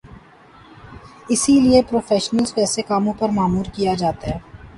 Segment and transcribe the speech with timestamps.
[1.29, 4.39] اسی لیے پروفیشنلز کو ایسے کاموں پہ مامور کیا جاتا ہے۔